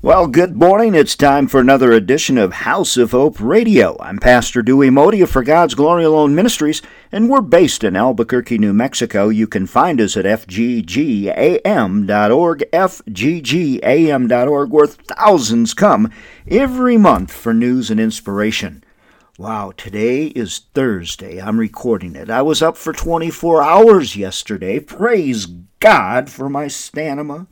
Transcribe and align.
Well, 0.00 0.28
good 0.28 0.54
morning. 0.54 0.94
It's 0.94 1.16
time 1.16 1.48
for 1.48 1.58
another 1.58 1.90
edition 1.90 2.38
of 2.38 2.52
House 2.52 2.96
of 2.96 3.10
Hope 3.10 3.40
Radio. 3.40 3.96
I'm 3.98 4.18
Pastor 4.18 4.62
Dewey 4.62 4.90
Moede 4.90 5.28
for 5.28 5.42
God's 5.42 5.74
Glory 5.74 6.04
Alone 6.04 6.36
Ministries, 6.36 6.80
and 7.10 7.28
we're 7.28 7.40
based 7.40 7.82
in 7.82 7.96
Albuquerque, 7.96 8.58
New 8.58 8.72
Mexico. 8.72 9.28
You 9.28 9.48
can 9.48 9.66
find 9.66 10.00
us 10.00 10.16
at 10.16 10.24
fggam.org, 10.24 11.34
fggam.org, 12.72 14.70
where 14.70 14.86
thousands 14.86 15.74
come 15.74 16.12
every 16.46 16.96
month 16.96 17.32
for 17.32 17.52
news 17.52 17.90
and 17.90 17.98
inspiration. 17.98 18.84
Wow, 19.36 19.72
today 19.76 20.26
is 20.26 20.60
Thursday. 20.74 21.42
I'm 21.42 21.58
recording 21.58 22.14
it. 22.14 22.30
I 22.30 22.42
was 22.42 22.62
up 22.62 22.76
for 22.76 22.92
24 22.92 23.64
hours 23.64 24.14
yesterday. 24.14 24.78
Praise 24.78 25.46
God 25.80 26.30
for 26.30 26.48
my 26.48 26.68
stamina. 26.68 27.48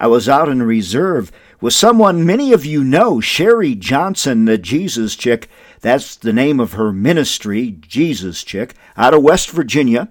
I 0.00 0.06
was 0.06 0.30
out 0.30 0.48
in 0.48 0.62
Reserve 0.62 1.30
with 1.60 1.74
someone 1.74 2.24
many 2.24 2.54
of 2.54 2.64
you 2.64 2.82
know, 2.82 3.20
Sherry 3.20 3.74
Johnson, 3.74 4.46
the 4.46 4.56
Jesus 4.56 5.14
Chick. 5.14 5.50
That's 5.82 6.16
the 6.16 6.32
name 6.32 6.58
of 6.58 6.72
her 6.72 6.90
ministry, 6.90 7.72
Jesus 7.82 8.42
Chick, 8.42 8.74
out 8.96 9.12
of 9.12 9.22
West 9.22 9.50
Virginia. 9.50 10.08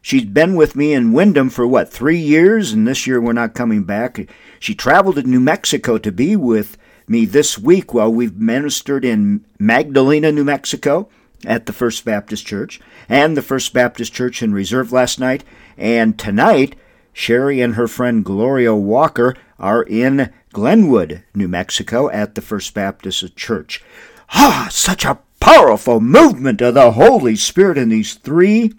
She's 0.00 0.26
been 0.26 0.54
with 0.54 0.76
me 0.76 0.92
in 0.92 1.12
Windom 1.12 1.50
for 1.50 1.66
what, 1.66 1.90
three 1.90 2.18
years, 2.18 2.70
and 2.70 2.86
this 2.86 3.04
year 3.04 3.20
we're 3.20 3.32
not 3.32 3.52
coming 3.52 3.82
back. 3.82 4.30
She 4.60 4.76
traveled 4.76 5.16
to 5.16 5.24
New 5.24 5.40
Mexico 5.40 5.98
to 5.98 6.12
be 6.12 6.36
with 6.36 6.78
me 7.08 7.24
this 7.24 7.58
week 7.58 7.92
while 7.92 8.12
we've 8.12 8.36
ministered 8.36 9.04
in 9.04 9.44
Magdalena, 9.58 10.30
New 10.30 10.44
Mexico 10.44 11.08
at 11.44 11.66
the 11.66 11.72
First 11.72 12.04
Baptist 12.04 12.46
Church 12.46 12.80
and 13.08 13.36
the 13.36 13.42
First 13.42 13.72
Baptist 13.72 14.12
Church 14.12 14.40
in 14.40 14.54
Reserve 14.54 14.92
last 14.92 15.18
night. 15.18 15.42
And 15.76 16.16
tonight, 16.16 16.76
Sherry 17.12 17.60
and 17.60 17.74
her 17.74 17.88
friend 17.88 18.24
Gloria 18.24 18.74
Walker 18.74 19.36
are 19.58 19.82
in 19.82 20.32
Glenwood, 20.52 21.22
New 21.34 21.48
Mexico, 21.48 22.10
at 22.10 22.34
the 22.34 22.40
First 22.40 22.74
Baptist 22.74 23.36
Church. 23.36 23.82
Ah, 24.30 24.68
such 24.70 25.04
a 25.04 25.18
powerful 25.40 26.00
movement 26.00 26.60
of 26.62 26.74
the 26.74 26.92
Holy 26.92 27.36
Spirit 27.36 27.76
in 27.76 27.88
these 27.88 28.14
three 28.14 28.72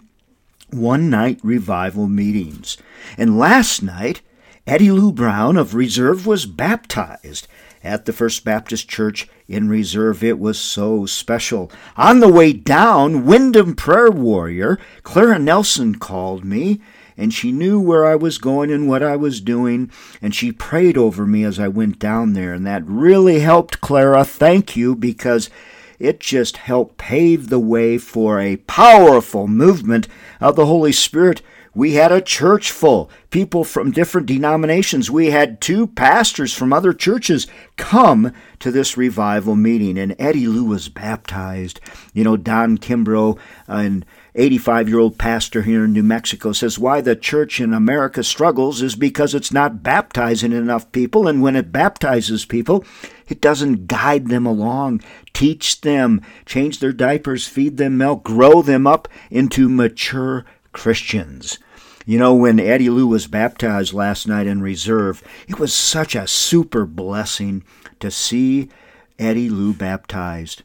one 0.70 1.08
night 1.08 1.38
revival 1.42 2.06
meetings. 2.08 2.76
And 3.16 3.38
last 3.38 3.82
night, 3.82 4.22
Eddie 4.66 4.90
Lou 4.90 5.12
Brown 5.12 5.56
of 5.56 5.74
Reserve 5.74 6.26
was 6.26 6.46
baptized 6.46 7.46
at 7.82 8.06
the 8.06 8.12
First 8.12 8.44
Baptist 8.44 8.88
Church 8.88 9.28
in 9.46 9.68
Reserve. 9.68 10.24
It 10.24 10.38
was 10.38 10.58
so 10.58 11.06
special. 11.06 11.70
On 11.96 12.20
the 12.20 12.32
way 12.32 12.52
down, 12.52 13.26
Windom 13.26 13.76
Prayer 13.76 14.10
Warrior 14.10 14.78
Clara 15.02 15.38
Nelson 15.38 15.96
called 15.96 16.44
me 16.44 16.80
and 17.16 17.32
she 17.32 17.52
knew 17.52 17.80
where 17.80 18.04
I 18.04 18.16
was 18.16 18.38
going 18.38 18.70
and 18.70 18.88
what 18.88 19.02
I 19.02 19.16
was 19.16 19.40
doing, 19.40 19.90
and 20.20 20.34
she 20.34 20.52
prayed 20.52 20.96
over 20.96 21.26
me 21.26 21.44
as 21.44 21.58
I 21.58 21.68
went 21.68 21.98
down 21.98 22.32
there, 22.32 22.52
and 22.52 22.66
that 22.66 22.84
really 22.86 23.40
helped, 23.40 23.80
Clara. 23.80 24.24
Thank 24.24 24.76
you, 24.76 24.94
because 24.94 25.50
it 25.98 26.20
just 26.20 26.56
helped 26.56 26.98
pave 26.98 27.48
the 27.48 27.60
way 27.60 27.98
for 27.98 28.40
a 28.40 28.56
powerful 28.56 29.46
movement 29.46 30.08
of 30.40 30.56
the 30.56 30.66
Holy 30.66 30.92
Spirit. 30.92 31.40
We 31.76 31.94
had 31.94 32.12
a 32.12 32.20
church 32.20 32.70
full, 32.70 33.10
people 33.30 33.64
from 33.64 33.90
different 33.90 34.28
denominations. 34.28 35.10
We 35.10 35.30
had 35.30 35.60
two 35.60 35.88
pastors 35.88 36.52
from 36.52 36.72
other 36.72 36.92
churches 36.92 37.48
come 37.76 38.32
to 38.60 38.70
this 38.70 38.96
revival 38.96 39.56
meeting, 39.56 39.98
and 39.98 40.14
Eddie 40.18 40.46
Lou 40.46 40.64
was 40.64 40.88
baptized. 40.88 41.80
You 42.12 42.22
know, 42.22 42.36
Don 42.36 42.78
Kimbrough 42.78 43.38
and 43.66 44.06
85 44.36 44.88
year 44.88 44.98
old 44.98 45.16
pastor 45.16 45.62
here 45.62 45.84
in 45.84 45.92
New 45.92 46.02
Mexico 46.02 46.52
says 46.52 46.78
why 46.78 47.00
the 47.00 47.14
church 47.14 47.60
in 47.60 47.72
America 47.72 48.24
struggles 48.24 48.82
is 48.82 48.96
because 48.96 49.32
it's 49.32 49.52
not 49.52 49.82
baptizing 49.82 50.52
enough 50.52 50.90
people, 50.90 51.28
and 51.28 51.40
when 51.40 51.54
it 51.54 51.70
baptizes 51.70 52.44
people, 52.44 52.84
it 53.28 53.40
doesn't 53.40 53.86
guide 53.86 54.28
them 54.28 54.44
along, 54.44 55.00
teach 55.32 55.82
them, 55.82 56.20
change 56.46 56.80
their 56.80 56.92
diapers, 56.92 57.46
feed 57.46 57.76
them 57.76 57.96
milk, 57.96 58.24
grow 58.24 58.60
them 58.60 58.86
up 58.88 59.06
into 59.30 59.68
mature 59.68 60.44
Christians. 60.72 61.60
You 62.04 62.18
know, 62.18 62.34
when 62.34 62.58
Eddie 62.58 62.90
Lou 62.90 63.06
was 63.06 63.28
baptized 63.28 63.94
last 63.94 64.26
night 64.26 64.48
in 64.48 64.60
Reserve, 64.60 65.22
it 65.48 65.60
was 65.60 65.72
such 65.72 66.16
a 66.16 66.26
super 66.26 66.84
blessing 66.86 67.62
to 68.00 68.10
see 68.10 68.68
Eddie 69.16 69.48
Lou 69.48 69.72
baptized. 69.72 70.64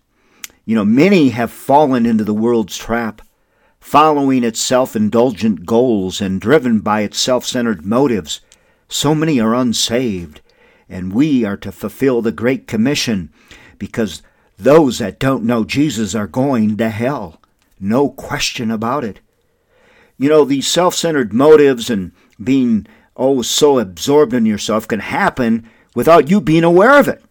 You 0.66 0.76
know, 0.76 0.86
many 0.86 1.30
have 1.30 1.52
fallen 1.52 2.06
into 2.06 2.24
the 2.24 2.34
world's 2.34 2.76
trap 2.76 3.22
following 3.90 4.44
its 4.44 4.60
self 4.60 4.96
indulgent 4.96 5.66
goals 5.66 6.22
and 6.22 6.40
driven 6.40 6.80
by 6.80 7.02
its 7.02 7.18
self 7.18 7.44
centered 7.44 7.84
motives. 7.84 8.40
So 8.88 9.16
many 9.16 9.40
are 9.40 9.56
unsaved, 9.56 10.42
and 10.88 11.12
we 11.12 11.44
are 11.44 11.58
to 11.58 11.72
fulfill 11.72 12.22
the 12.22 12.32
Great 12.32 12.68
Commission 12.68 13.34
because 13.80 14.22
those 14.60 15.00
that 15.00 15.18
don't 15.18 15.44
know 15.44 15.64
Jesus 15.64 16.14
are 16.14 16.28
going 16.28 16.78
to 16.78 16.90
hell. 16.92 17.42
No 17.80 18.10
question 18.10 18.70
about 18.70 19.04
it. 19.04 19.22
You 20.20 20.30
know, 20.30 20.46
these 20.46 20.68
self 20.68 20.94
centered 20.94 21.34
motives 21.34 21.90
and 21.90 22.12
being, 22.44 22.86
oh, 23.18 23.42
so 23.42 23.80
absorbed 23.80 24.36
in 24.36 24.46
yourself 24.46 24.88
can 24.88 25.00
happen 25.00 25.68
without 25.96 26.30
you 26.30 26.40
being 26.40 26.64
aware 26.64 27.00
of 27.00 27.08
it. 27.08 27.24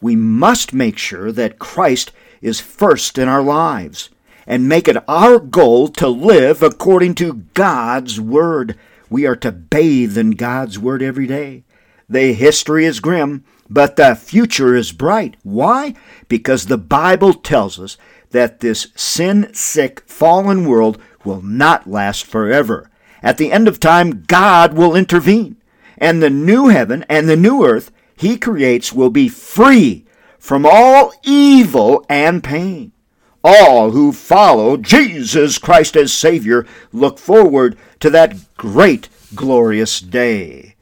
We 0.00 0.16
must 0.16 0.72
make 0.72 0.96
sure 0.96 1.30
that 1.32 1.58
Christ 1.58 2.10
is 2.40 2.58
first 2.58 3.18
in 3.18 3.28
our 3.28 3.42
lives 3.42 4.08
and 4.46 4.68
make 4.68 4.88
it 4.88 4.96
our 5.08 5.38
goal 5.38 5.88
to 5.88 6.08
live 6.08 6.62
according 6.62 7.14
to 7.16 7.44
God's 7.54 8.20
Word. 8.20 8.78
We 9.10 9.26
are 9.26 9.36
to 9.36 9.52
bathe 9.52 10.16
in 10.16 10.32
God's 10.32 10.78
Word 10.78 11.02
every 11.02 11.26
day. 11.26 11.64
The 12.08 12.32
history 12.32 12.84
is 12.84 13.00
grim, 13.00 13.44
but 13.68 13.96
the 13.96 14.14
future 14.14 14.76
is 14.76 14.92
bright. 14.92 15.36
Why? 15.42 15.94
Because 16.28 16.66
the 16.66 16.78
Bible 16.78 17.34
tells 17.34 17.80
us 17.80 17.96
that 18.30 18.60
this 18.60 18.88
sin 18.94 19.52
sick, 19.52 20.02
fallen 20.06 20.68
world 20.68 21.00
will 21.24 21.42
not 21.42 21.88
last 21.88 22.24
forever. 22.24 22.90
At 23.22 23.38
the 23.38 23.50
end 23.50 23.66
of 23.66 23.80
time, 23.80 24.24
God 24.26 24.74
will 24.74 24.94
intervene, 24.94 25.56
and 25.98 26.22
the 26.22 26.30
new 26.30 26.68
heaven 26.68 27.04
and 27.08 27.28
the 27.28 27.36
new 27.36 27.64
earth 27.64 27.90
He 28.16 28.38
creates 28.38 28.92
will 28.92 29.10
be 29.10 29.28
free 29.28 30.04
from 30.38 30.64
all 30.64 31.12
evil 31.24 32.04
and 32.08 32.44
pain. 32.44 32.92
All 33.48 33.92
who 33.92 34.10
follow 34.10 34.76
Jesus 34.76 35.56
Christ 35.56 35.94
as 35.94 36.12
Savior 36.12 36.66
look 36.92 37.16
forward 37.16 37.78
to 38.00 38.10
that 38.10 38.34
great, 38.56 39.08
glorious 39.36 40.00
day. 40.00 40.74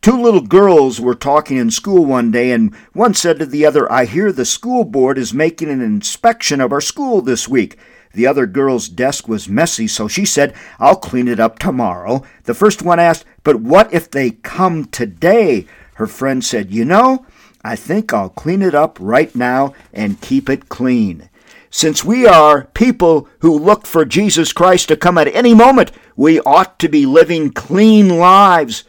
Two 0.00 0.20
little 0.20 0.40
girls 0.40 1.00
were 1.00 1.14
talking 1.14 1.58
in 1.58 1.70
school 1.70 2.04
one 2.04 2.32
day, 2.32 2.50
and 2.50 2.74
one 2.92 3.14
said 3.14 3.38
to 3.38 3.46
the 3.46 3.64
other, 3.64 3.90
I 3.90 4.04
hear 4.04 4.32
the 4.32 4.44
school 4.44 4.82
board 4.82 5.16
is 5.16 5.32
making 5.32 5.70
an 5.70 5.80
inspection 5.80 6.60
of 6.60 6.72
our 6.72 6.80
school 6.80 7.22
this 7.22 7.48
week. 7.48 7.78
The 8.12 8.26
other 8.26 8.46
girl's 8.46 8.88
desk 8.88 9.28
was 9.28 9.48
messy, 9.48 9.86
so 9.86 10.08
she 10.08 10.24
said, 10.24 10.56
I'll 10.80 10.96
clean 10.96 11.28
it 11.28 11.38
up 11.38 11.60
tomorrow. 11.60 12.24
The 12.46 12.54
first 12.54 12.82
one 12.82 12.98
asked, 12.98 13.26
But 13.44 13.60
what 13.60 13.94
if 13.94 14.10
they 14.10 14.30
come 14.30 14.86
today? 14.86 15.68
Her 15.94 16.08
friend 16.08 16.44
said, 16.44 16.72
You 16.72 16.84
know, 16.84 17.24
I 17.62 17.76
think 17.76 18.12
I'll 18.12 18.30
clean 18.30 18.62
it 18.62 18.74
up 18.74 18.98
right 19.00 19.32
now 19.36 19.72
and 19.92 20.20
keep 20.20 20.50
it 20.50 20.68
clean. 20.68 21.27
Since 21.70 22.04
we 22.04 22.26
are 22.26 22.64
people 22.74 23.28
who 23.40 23.58
look 23.58 23.86
for 23.86 24.04
Jesus 24.04 24.52
Christ 24.52 24.88
to 24.88 24.96
come 24.96 25.18
at 25.18 25.34
any 25.34 25.54
moment, 25.54 25.92
we 26.16 26.40
ought 26.40 26.78
to 26.78 26.88
be 26.88 27.04
living 27.04 27.50
clean 27.50 28.18
lives. 28.18 28.84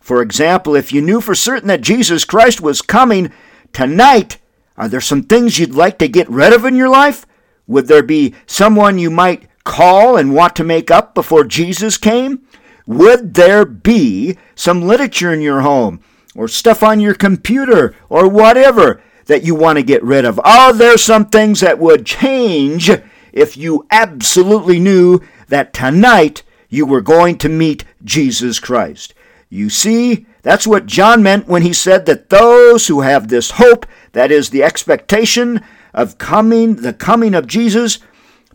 For 0.00 0.22
example, 0.22 0.74
if 0.74 0.92
you 0.92 1.00
knew 1.02 1.20
for 1.20 1.34
certain 1.34 1.68
that 1.68 1.80
Jesus 1.80 2.24
Christ 2.24 2.60
was 2.60 2.82
coming 2.82 3.32
tonight, 3.72 4.38
are 4.76 4.88
there 4.88 5.00
some 5.00 5.22
things 5.22 5.58
you'd 5.58 5.74
like 5.74 5.98
to 5.98 6.08
get 6.08 6.28
rid 6.28 6.52
of 6.52 6.64
in 6.64 6.76
your 6.76 6.88
life? 6.88 7.26
Would 7.66 7.88
there 7.88 8.02
be 8.02 8.34
someone 8.46 8.98
you 8.98 9.10
might 9.10 9.48
call 9.64 10.16
and 10.16 10.34
want 10.34 10.56
to 10.56 10.64
make 10.64 10.90
up 10.90 11.14
before 11.14 11.44
Jesus 11.44 11.96
came? 11.96 12.42
Would 12.86 13.34
there 13.34 13.64
be 13.64 14.36
some 14.54 14.82
literature 14.82 15.32
in 15.32 15.40
your 15.40 15.62
home, 15.62 16.00
or 16.34 16.48
stuff 16.48 16.82
on 16.82 17.00
your 17.00 17.14
computer, 17.14 17.94
or 18.08 18.28
whatever 18.28 19.02
that 19.26 19.44
you 19.44 19.54
want 19.54 19.78
to 19.78 19.82
get 19.82 20.02
rid 20.02 20.24
of? 20.24 20.40
Are 20.44 20.72
there 20.72 20.98
some 20.98 21.26
things 21.26 21.60
that 21.60 21.78
would 21.78 22.06
change 22.06 22.90
if 23.32 23.56
you 23.56 23.86
absolutely 23.90 24.78
knew 24.78 25.20
that 25.48 25.72
tonight 25.72 26.42
you 26.68 26.86
were 26.86 27.00
going 27.00 27.38
to 27.38 27.48
meet 27.48 27.84
Jesus 28.04 28.58
Christ? 28.58 29.14
You 29.48 29.70
see, 29.70 30.26
that's 30.42 30.66
what 30.66 30.86
John 30.86 31.22
meant 31.22 31.46
when 31.46 31.62
he 31.62 31.72
said 31.72 32.06
that 32.06 32.30
those 32.30 32.86
who 32.86 33.02
have 33.02 33.28
this 33.28 33.52
hope, 33.52 33.86
that 34.12 34.30
is 34.30 34.50
the 34.50 34.62
expectation 34.62 35.62
of 35.92 36.18
coming, 36.18 36.76
the 36.76 36.92
coming 36.92 37.34
of 37.34 37.46
Jesus, 37.46 37.98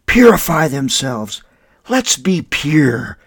purify 0.05 0.67
themselves. 0.67 1.41
Let's 1.87 2.17
be 2.17 2.41
pure. 2.41 3.17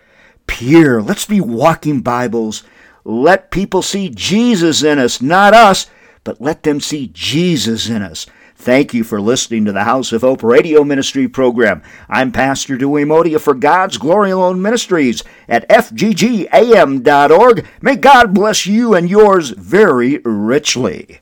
Pure. 0.46 1.02
Let's 1.02 1.26
be 1.26 1.40
walking 1.40 2.02
Bibles. 2.02 2.62
Let 3.04 3.50
people 3.50 3.82
see 3.82 4.10
Jesus 4.10 4.82
in 4.82 4.98
us, 4.98 5.20
not 5.20 5.54
us 5.54 5.86
but 6.24 6.40
let 6.40 6.62
them 6.62 6.80
see 6.80 7.10
Jesus 7.12 7.88
in 7.88 8.02
us. 8.02 8.26
Thank 8.54 8.94
you 8.94 9.02
for 9.02 9.20
listening 9.20 9.64
to 9.64 9.72
the 9.72 9.82
House 9.82 10.12
of 10.12 10.20
Hope 10.20 10.44
radio 10.44 10.84
ministry 10.84 11.26
program. 11.26 11.82
I'm 12.08 12.30
Pastor 12.30 12.76
Dewey 12.76 13.04
Moede 13.04 13.40
for 13.40 13.54
God's 13.54 13.98
Glory 13.98 14.30
Alone 14.30 14.62
Ministries 14.62 15.24
at 15.48 15.68
fggam.org. 15.68 17.66
May 17.80 17.96
God 17.96 18.32
bless 18.32 18.64
you 18.64 18.94
and 18.94 19.10
yours 19.10 19.50
very 19.50 20.18
richly. 20.18 21.21